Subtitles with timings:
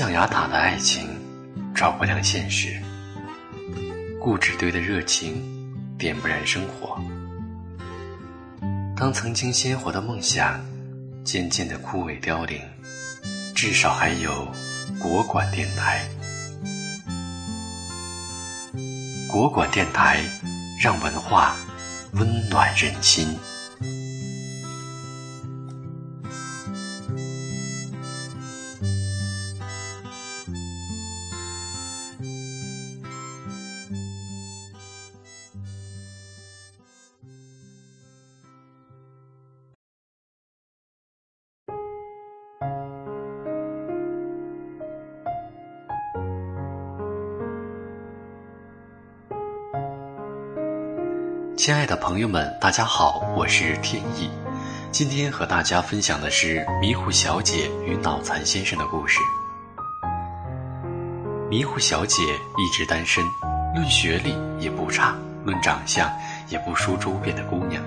[0.00, 1.10] 象牙塔的爱情，
[1.74, 2.70] 照不亮现实；
[4.18, 5.44] 固执堆的热情，
[5.98, 6.98] 点不燃生活。
[8.96, 10.58] 当曾经鲜活的梦想，
[11.22, 12.62] 渐渐的枯萎凋零，
[13.54, 14.48] 至少还有
[14.98, 16.08] 国馆电台。
[19.28, 20.24] 国馆电台，
[20.82, 21.54] 让文化
[22.14, 23.36] 温暖人心。
[51.62, 54.30] 亲爱的朋友们，大家好，我是天意。
[54.90, 59.20] 今天和大家分享的是迷糊小姐与脑残先生的故事。
[61.50, 62.22] 迷糊小姐
[62.56, 63.22] 一直单身，
[63.74, 66.10] 论学历也不差，论长相
[66.48, 67.84] 也不输周边的姑娘，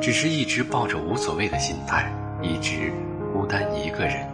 [0.00, 2.08] 只是一直抱着无所谓的心态，
[2.40, 2.92] 一直
[3.32, 4.24] 孤单一个人，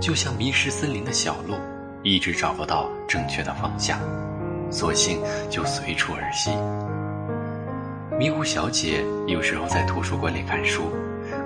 [0.00, 1.56] 就像迷失森林的小鹿，
[2.04, 3.98] 一直找不到正确的方向，
[4.70, 6.52] 索性就随处而栖。
[8.18, 10.90] 迷糊小姐有时候在图书馆里看书，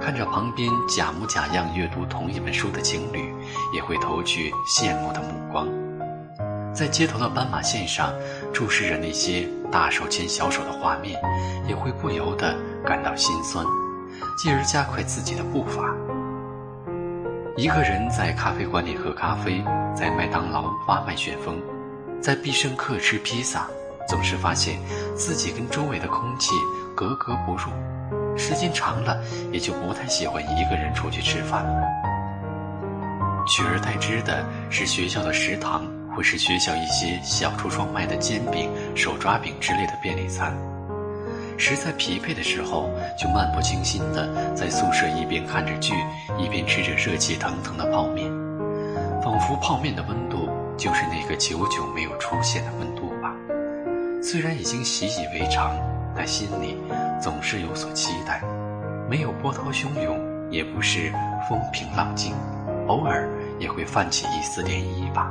[0.01, 3.31] 看着旁边假模假样阅读同一本书的情侣，
[3.75, 5.69] 也会投去羡慕的目光。
[6.73, 8.11] 在街头的斑马线上，
[8.55, 11.21] 注视着那些大手牵小手的画面，
[11.69, 12.57] 也会不由得
[12.87, 13.63] 感到心酸，
[14.39, 15.95] 继而加快自己的步伐。
[17.55, 19.63] 一个人在咖啡馆里喝咖啡，
[19.95, 21.61] 在麦当劳挖麦旋风，
[22.19, 23.69] 在必胜客吃披萨。
[24.09, 24.79] 总是发现
[25.17, 26.51] 自己跟周围的空气
[26.95, 27.71] 格格不入，
[28.37, 29.19] 时间长了
[29.53, 31.87] 也就不太喜欢一个人出去吃饭了。
[33.49, 40.57] 取而代之的是学校的食堂，或是学校一些小橱窗卖的煎饼、手抓饼之类的便利餐。
[41.59, 45.93] 实在疲惫的时候，就漫不经心的在宿舍一边看着剧，
[46.39, 48.31] 一边吃着热气腾腾的泡面，
[49.23, 53.02] 仿佛泡面的温度就是那个久久没有出现的温度。
[54.23, 55.75] 虽然已经习以为常，
[56.17, 56.77] 但心里
[57.21, 58.41] 总是有所期待。
[59.11, 60.17] 没有波涛汹涌，
[60.49, 61.13] 也不是
[61.49, 62.33] 风平浪静，
[62.87, 63.29] 偶尔
[63.59, 65.29] 也会泛起一丝涟漪吧。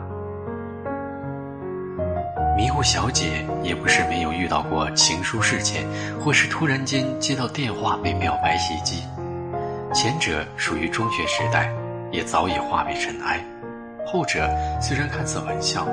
[2.58, 5.88] 迷糊小姐也不是没有遇到过情书事件，
[6.20, 9.04] 或是突然间接到电话被表白袭击。
[9.94, 11.72] 前者属于中学时代，
[12.12, 13.40] 也早已化为尘埃；
[14.06, 14.50] 后者
[14.82, 15.88] 虽然看似玩笑，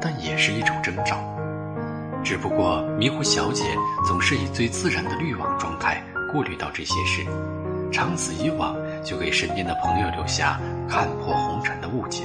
[0.00, 1.33] 但也是一种征兆。
[2.24, 6.02] 只不过迷糊小姐总是以最自然的滤网状态
[6.32, 7.22] 过滤到这些事，
[7.92, 8.74] 长此以往
[9.04, 10.58] 就给身边的朋友留下
[10.88, 12.22] 看破红尘的误解。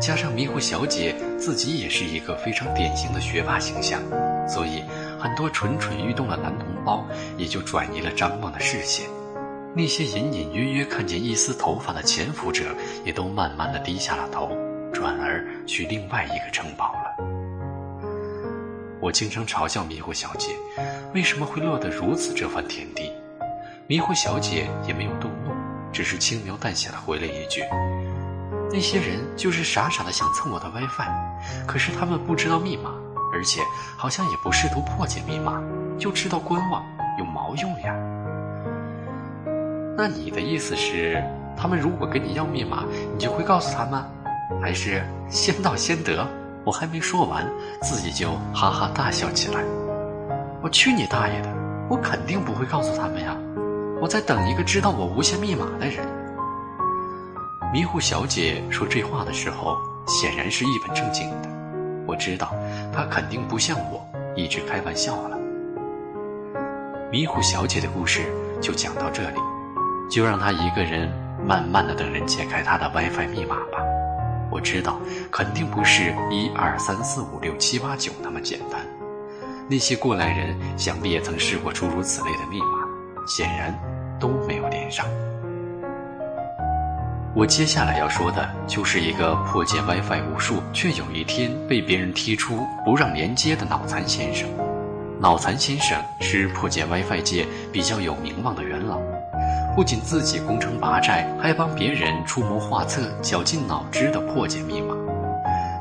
[0.00, 4.02] 加上迷糊小姐自己也是一个非常典型的学霸形象，
[4.48, 4.82] 所以
[5.20, 7.06] 很多蠢蠢欲动的男同胞
[7.38, 9.08] 也就转移了张望的视线。
[9.72, 12.64] 那些隐隐约约看见一丝头发的潜伏者，
[13.04, 14.50] 也都慢慢的低下了头，
[14.92, 17.11] 转而去另外一个城堡了。
[19.02, 20.54] 我经常嘲笑迷糊小姐，
[21.12, 23.10] 为什么会落得如此这番田地？
[23.88, 25.50] 迷糊小姐也没有动怒，
[25.92, 27.64] 只是轻描淡写的回了一句
[28.72, 32.92] ：“那些人就是傻傻的想蹭我的 WiFi，可是他们不知道密码，
[33.34, 33.60] 而且
[33.98, 35.60] 好像也不试图破解密码，
[35.98, 36.80] 就知道观望，
[37.18, 37.92] 有毛用呀？”
[39.98, 41.20] 那你的意思是，
[41.56, 44.00] 他们如果跟你要密码，你就会告诉他们，
[44.62, 46.24] 还是先到先得？
[46.64, 47.44] 我还没说完，
[47.80, 49.62] 自己就哈哈大笑起来。
[50.62, 51.48] 我去你大爷的！
[51.88, 53.36] 我肯定不会告诉他们呀！
[54.00, 56.06] 我在等一个知道我无线密码的人。
[57.72, 61.48] 迷糊小姐说这话的时候，显然是一本正经的。
[62.06, 62.54] 我知道，
[62.92, 64.06] 她肯定不像我
[64.36, 65.36] 一直开玩笑了。
[67.10, 68.22] 迷糊小姐的故事
[68.60, 69.38] 就讲到这里，
[70.08, 71.10] 就让她一个人
[71.44, 73.78] 慢慢的等人解开她的 WiFi 密码吧。
[74.52, 75.00] 我知道，
[75.30, 78.80] 肯定不是一二三四五六七八九那么简单。
[79.66, 82.86] 那些过来人想必也曾试过诸如此类的密码，
[83.26, 83.74] 显然
[84.20, 85.06] 都没有连上。
[87.34, 94.46] 我接下来要说的就是一个破解 WiFi 无数，却有一天被别人踢出不让连接的脑残先生。
[95.18, 99.00] 脑残先生是破解 WiFi 界比较有名望的元老。
[99.74, 104.94] 不仅自己攻城拔寨，还帮别人出谋划策、绞尽脑汁地破解密码。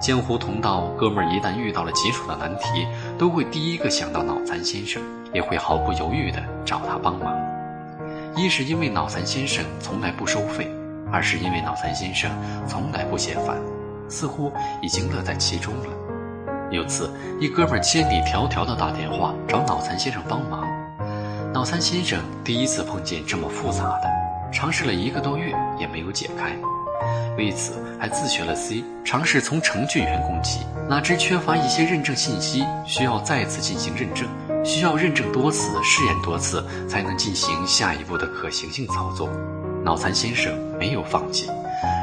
[0.01, 5.03] 江湖同道哥们儿一旦遇到了棘手的难题，都会第一个想到脑残先生，
[5.33, 7.35] 也会毫不犹豫地找他帮忙。
[8.37, 10.73] 一是因为脑残先生从来不收费，
[11.11, 12.31] 二是因为脑残先生
[12.65, 13.57] 从来不嫌烦。
[14.07, 14.51] 似乎
[14.81, 15.85] 已经乐在其中了。
[16.71, 17.11] 有次，
[17.41, 20.65] 一哥们儿千里迢迢的打电话找脑残先生帮忙，
[21.53, 24.09] 脑残先生第一次碰见这么复杂的，
[24.53, 26.55] 尝试了一个多月也没有解开，
[27.37, 34.29] 为此还自学了 C，尝试从程序员攻击，哪知缺乏一些认证信息，需要再次进行认证，
[34.63, 39.29] 需要认证多次、试验多次才能进行下一步的可行性操作。
[39.83, 41.49] 脑残先生没有放弃，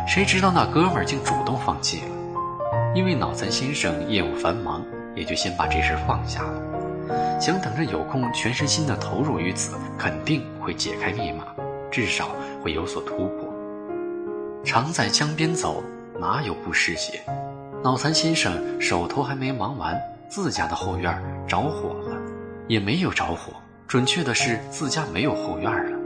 [0.06, 2.06] 谁知道那哥们儿竟主动放弃了。
[2.94, 4.84] 因为脑残先生业务繁忙，
[5.16, 6.62] 也就先把这事放下了，
[7.40, 11.44] 想等着有空全身心的投入于此，肯定会解开密码，
[11.90, 12.30] 至少
[12.62, 13.48] 会有所突破。
[14.64, 15.82] 常在江边走，
[16.18, 17.22] 哪有不湿鞋？
[17.82, 19.96] 脑残先生手头还没忙完，
[20.28, 22.16] 自家的后院着火了，
[22.66, 23.52] 也没有着火，
[23.86, 25.98] 准确的是自家没有后院了，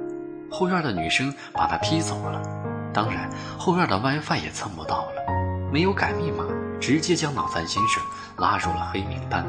[0.51, 2.43] 后院的女生把他踢走了，
[2.93, 5.23] 当然后院的 WiFi 也蹭不到了，
[5.73, 6.45] 没有改密码。
[6.79, 8.03] 直接将脑残先生
[8.39, 9.47] 拉入了黑名单。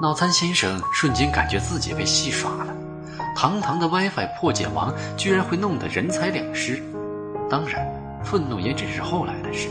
[0.00, 2.66] 脑残先生瞬间感觉自己被戏耍了，
[3.34, 6.80] 堂堂的 WiFi 破解王居然会弄得人财两失。
[7.50, 7.84] 当然，
[8.22, 9.68] 愤怒也只是后来的事。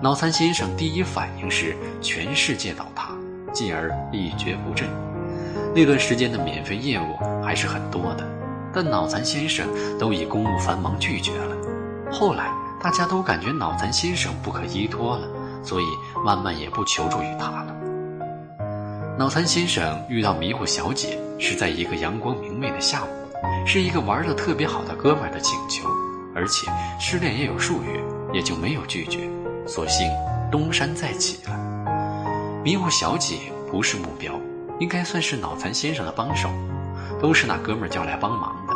[0.00, 3.10] 脑残先生第一反应是全世界倒塌，
[3.52, 4.88] 进而一蹶不振。
[5.74, 8.26] 那段时间的免费业务还是很多的，
[8.72, 9.68] 但脑残先生
[9.98, 11.56] 都以公务繁忙拒绝了。
[12.10, 12.50] 后来。
[12.82, 15.26] 大家都感觉脑残先生不可依托了，
[15.62, 15.84] 所以
[16.22, 17.74] 慢慢也不求助于他了。
[19.16, 23.08] 脑残先生遇到迷糊小姐是在一个阳光明媚的下午，
[23.64, 25.88] 是一个玩的特别好的哥们儿的请求，
[26.34, 26.68] 而且
[26.98, 27.90] 失恋也有数月，
[28.32, 29.20] 也就没有拒绝，
[29.68, 30.10] 索性
[30.50, 31.56] 东山再起了。
[32.64, 33.36] 迷糊小姐
[33.70, 34.34] 不是目标，
[34.80, 36.50] 应该算是脑残先生的帮手，
[37.22, 38.74] 都是那哥们儿叫来帮忙的。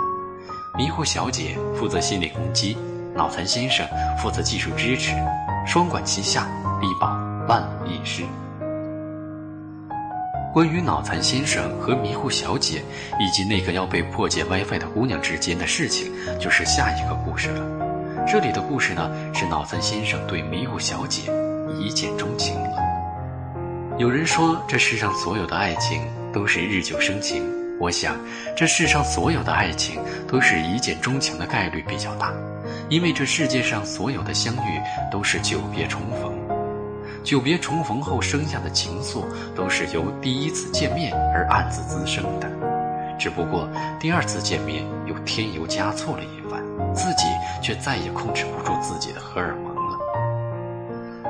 [0.78, 2.76] 迷糊小姐负责心理攻击。
[3.12, 3.84] 脑残先生
[4.22, 5.16] 负责技术支持，
[5.66, 6.46] 双管齐下，
[6.80, 7.08] 力保
[7.48, 8.22] 万无一失。
[10.58, 12.82] 关于脑残先生和迷糊小姐
[13.20, 18.26] 以及那个要被破解 WiFi 的姑娘之间的事情，就是下一个故事了。
[18.26, 21.30] 这里的故事呢，是脑残先生对迷糊小姐
[21.78, 22.76] 一见钟情了。
[23.98, 26.02] 有人说，这世上所有的爱情
[26.32, 27.40] 都是日久生情。
[27.78, 28.16] 我想，
[28.56, 32.34] 这世上所有的爱情都是一见钟情的概率比较大。
[32.88, 36.32] 因为这世界上所有的相遇都是久别重逢，
[37.24, 39.24] 久别重逢后生下的情愫
[39.54, 42.48] 都是由第一次见面而暗自滋生的，
[43.18, 43.68] 只不过
[44.00, 46.62] 第二次见面又添油加醋了一番，
[46.94, 47.24] 自己
[47.62, 49.98] 却再也控制不住自己的荷尔蒙了。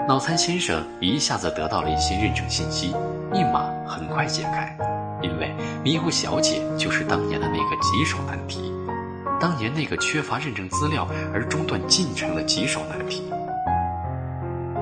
[0.07, 2.95] 脑残先生一下子得到了一些认证信息，
[3.33, 4.77] 密码很快解开，
[5.21, 5.53] 因为
[5.83, 8.73] 迷糊小姐就是当年的那个棘手难题。
[9.41, 13.23] 当年那个缺乏认证资料而中断进程的棘手难题，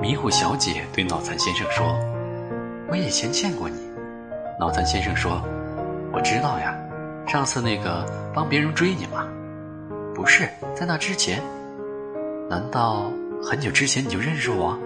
[0.00, 1.98] 迷糊小姐对脑残先生说
[2.88, 3.76] ：“我以前见过你。”
[4.60, 5.42] 脑残先生说
[6.12, 6.76] ：“我知道呀，
[7.26, 8.04] 上次那个
[8.34, 9.26] 帮别人追你吗？
[10.14, 11.42] 不是，在那之前。
[12.48, 13.10] 难道
[13.42, 14.78] 很久之前你就认识我？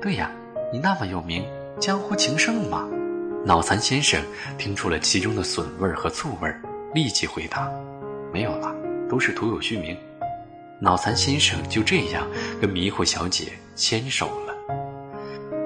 [0.00, 0.30] 对呀，
[0.72, 1.44] 你那么有名，
[1.80, 2.88] 江湖情圣嘛。”
[3.44, 4.22] 脑残先生
[4.56, 6.62] 听出了其中的笋味儿和醋味儿，
[6.94, 7.68] 立即回答
[8.32, 8.72] ：“没有了。”
[9.10, 9.94] 都是徒有虚名，
[10.78, 12.26] 脑残先生就这样
[12.60, 14.51] 跟迷糊小姐牵手了。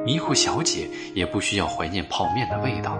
[0.06, 2.96] 迷糊小姐也不需要怀念泡面的味道，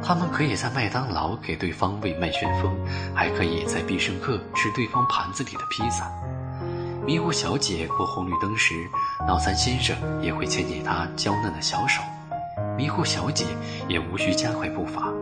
[0.00, 2.72] 他们可以在麦当劳给对方喂麦旋风，
[3.12, 6.08] 还可以在必胜客吃对方盘子里的披萨。
[7.04, 8.72] 迷糊小姐过红绿灯时，
[9.26, 12.00] 脑残先生也会牵起她娇嫩的小手，
[12.76, 13.44] 迷糊小姐
[13.88, 15.12] 也无需加快步伐。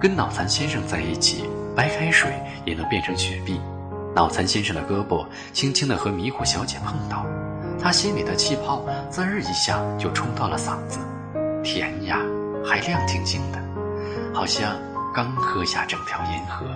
[0.00, 1.44] 跟脑残先生在一起。
[1.74, 2.32] 白开水
[2.64, 3.60] 也能变成雪碧，
[4.12, 7.24] 脑残先生的胳膊轻轻地和迷糊小姐碰到，
[7.80, 10.98] 他心里的气泡滋儿一下就冲到了嗓子，
[11.62, 12.18] 甜呀，
[12.64, 13.58] 还亮晶晶的，
[14.34, 14.76] 好像
[15.14, 16.66] 刚喝下整条银河。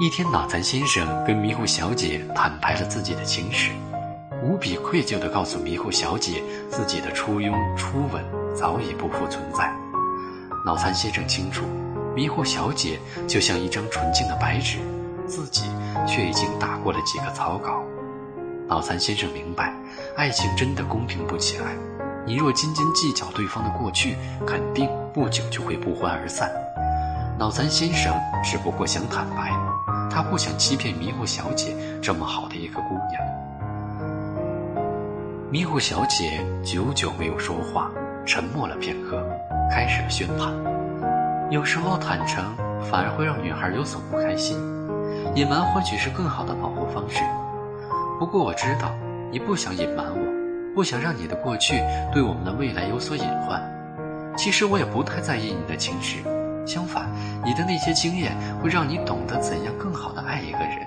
[0.00, 3.70] 一天，脑残先生跟迷糊小姐坦白了自己的情史，
[4.42, 9.72] 无比愧疚地告诉迷糊小姐，自己的初拥初吻早已不复存在。
[10.64, 11.64] 脑残先生清楚。
[12.14, 14.78] 迷糊小姐就像一张纯净的白纸，
[15.24, 15.70] 自己
[16.04, 17.84] 却已经打过了几个草稿。
[18.68, 19.72] 脑残先生明白，
[20.14, 21.74] 爱情真的公平不起来。
[22.26, 24.14] 你若斤斤计较对方的过去，
[24.46, 26.50] 肯定不久就会不欢而散。
[27.38, 29.52] 脑残先生只不过想坦白，
[30.10, 33.18] 他不想欺骗迷糊小姐这么好的一个姑娘。
[35.50, 37.90] 迷糊小姐久久没有说话，
[38.26, 39.24] 沉默了片刻，
[39.70, 40.52] 开始了宣判。
[41.50, 42.44] 有时候坦诚
[42.90, 44.58] 反而会让女孩有所不开心，
[45.34, 47.22] 隐瞒或许是更好的保护方式。
[48.18, 48.92] 不过我知道
[49.30, 51.80] 你不想隐瞒我，不想让你的过去
[52.12, 53.62] 对我们的未来有所隐患。
[54.36, 56.18] 其实我也不太在意你的情史，
[56.66, 57.08] 相反，
[57.44, 60.86] 你的那些经验会让你懂得怎样更好的爱一个人，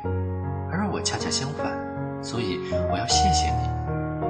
[0.72, 1.72] 而我恰恰相反，
[2.22, 2.60] 所以
[2.92, 3.70] 我要谢谢你。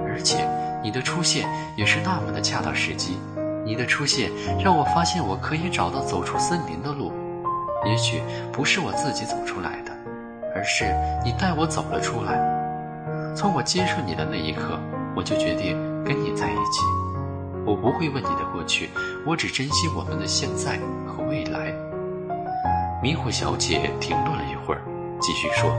[0.08, 0.48] 而且
[0.84, 3.18] 你的出现也是那么的恰到时机，
[3.66, 4.30] 你的出现
[4.64, 7.12] 让我发现我可以找到走出森林的路，
[7.86, 9.92] 也许不是我自己走出来的，
[10.54, 10.86] 而是
[11.26, 12.61] 你带我走了出来。
[13.36, 14.80] 从我接受你的那一刻，
[15.16, 16.82] 我就决定跟你在一起。
[17.66, 18.90] 我不会问你的过去，
[19.26, 21.74] 我只珍惜我们的现在和未来。
[23.02, 24.82] 迷糊小姐停顿了一会儿，
[25.20, 25.72] 继续说：“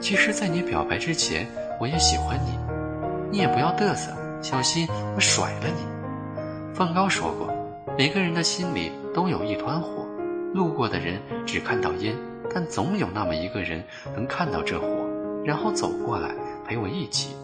[0.00, 1.46] 其实，在你表白之前，
[1.80, 2.58] 我也喜欢你。
[3.30, 5.86] 你也不要嘚瑟，小心我甩了你。”
[6.74, 7.48] 梵高说过
[7.96, 10.06] ：“每个人的心里都有一团火，
[10.52, 12.14] 路过的人只看到烟，
[12.52, 13.82] 但总有那么一个人
[14.14, 14.86] 能看到这火，
[15.44, 16.30] 然后走过来。”
[16.66, 17.36] 陪我一起，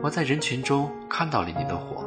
[0.00, 2.04] 我在人群中看到了你的火，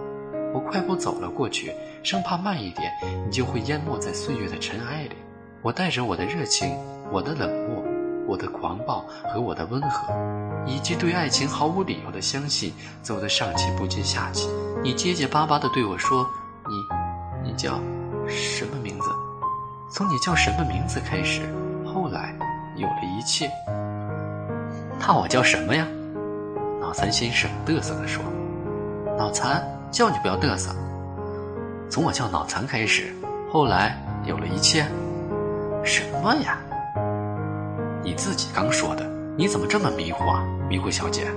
[0.53, 1.73] 我快步走了过去，
[2.03, 2.89] 生怕慢一点
[3.25, 5.15] 你就会淹没在岁月的尘埃里。
[5.61, 6.77] 我带着我的热情，
[7.11, 7.83] 我的冷漠，
[8.25, 10.07] 我的狂暴和我的温和，
[10.65, 12.73] 以及对爱情毫无理由的相信，
[13.03, 14.49] 走得上气不接下气。
[14.81, 16.25] 你结结巴巴地对我说
[17.43, 17.77] ：“你，你叫
[18.27, 19.09] 什么名字？”
[19.91, 21.41] 从你叫什么名字开始，
[21.85, 22.33] 后来
[22.77, 23.51] 有了一切。
[24.97, 25.85] 那我叫什么呀？
[26.91, 28.21] 脑残先生嘚瑟地说
[29.17, 30.75] ：“脑残，叫你不要嘚瑟。
[31.89, 33.15] 从我叫脑残开始，
[33.49, 34.85] 后来有了一切。
[35.85, 36.57] 什么呀？
[38.03, 41.31] 你自己刚说的，你怎么这么迷糊啊，迷糊小姐？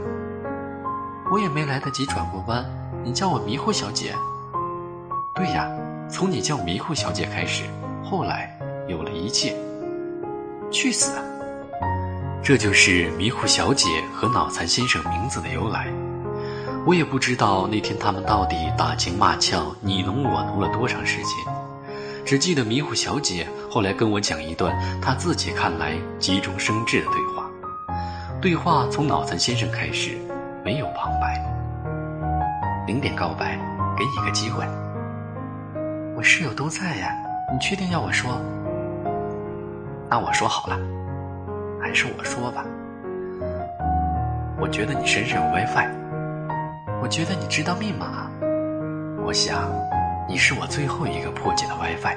[1.30, 2.64] 我也没来得及转过弯，
[3.04, 4.12] 你叫我迷糊小姐？
[5.36, 5.70] 对呀，
[6.10, 7.62] 从你叫迷糊小姐开始，
[8.02, 8.50] 后来
[8.88, 9.54] 有了一切。
[10.72, 11.12] 去死！”
[12.44, 15.86] 这就是迷糊小姐和脑残先生名字的由来。
[16.84, 21.34] 我也不知道那天他们到底打情骂俏、你侬我侬了多长时间，
[22.22, 27.50] 只记得迷糊小姐后来跟我讲一段她自己看来急中生智的对话。
[28.42, 30.18] 对话从脑残先生开始，
[30.62, 31.42] 没有旁白。
[32.86, 33.58] 零点告白，
[33.96, 34.66] 给你个机会。
[36.14, 37.10] 我室友都在呀，
[37.50, 38.38] 你确定要我说？
[40.10, 40.78] 那我说好了。
[41.84, 42.64] 还是我说吧，
[44.58, 45.86] 我觉得你身上有 WiFi，
[47.02, 48.26] 我觉得你知道密码，
[49.22, 49.70] 我想
[50.26, 52.16] 你是我最后一个破解的 WiFi。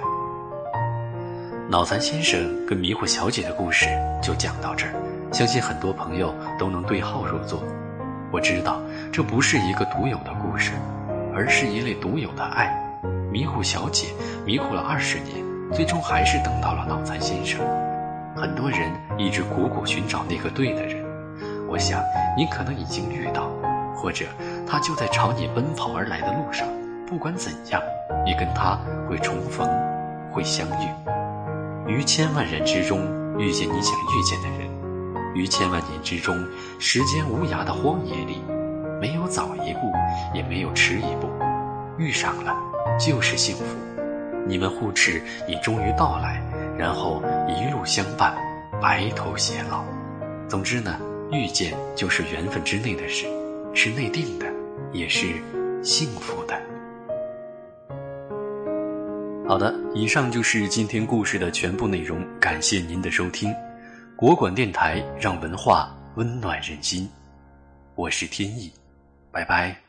[1.69, 3.87] 脑残先生跟迷糊小姐的故事
[4.23, 4.93] 就讲到这儿，
[5.33, 7.61] 相信很多朋友都能对号入座。
[8.31, 8.81] 我知道
[9.11, 10.71] 这不是一个独有的故事，
[11.35, 12.73] 而是一类独有的爱。
[13.33, 14.07] 迷糊小姐
[14.45, 15.35] 迷糊了二十年，
[15.73, 17.59] 最终还是等到了脑残先生。
[18.39, 21.03] 很多人一直苦苦寻找那个对的人，
[21.67, 21.99] 我想
[22.37, 23.49] 你可能已经遇到，
[23.95, 24.25] 或者
[24.67, 26.67] 他就在朝你奔跑而来的路上。
[27.07, 27.81] 不管怎样，
[28.23, 28.79] 你跟他
[29.09, 29.67] 会重逢，
[30.31, 31.91] 会相遇。
[31.91, 32.99] 于千万人之中
[33.39, 34.69] 遇见你想遇见的人，
[35.33, 36.35] 于千万年之中
[36.77, 38.43] 时间无涯的荒野里，
[39.01, 39.91] 没有早一步，
[40.31, 41.27] 也没有迟一步，
[41.97, 42.55] 遇上了
[42.99, 43.63] 就是幸福。
[44.45, 46.39] 你们互斥你终于到来。
[46.77, 48.35] 然后一路相伴，
[48.81, 49.83] 白头偕老。
[50.47, 50.99] 总之呢，
[51.31, 53.25] 遇见就是缘分之内的事，
[53.73, 54.45] 是内定的，
[54.93, 55.27] 也是
[55.83, 56.55] 幸福的。
[59.47, 63.53] 好的，以上就是今天故事的全部内容，感谢您的收听。
[64.15, 67.09] 国馆电台让文化温暖人心，
[67.95, 68.71] 我是天意，
[69.31, 69.86] 拜拜。